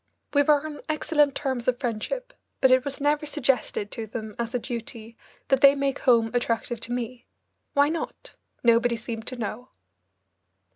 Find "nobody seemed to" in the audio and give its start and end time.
8.63-9.35